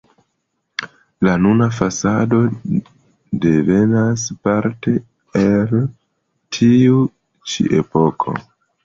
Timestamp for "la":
1.27-1.33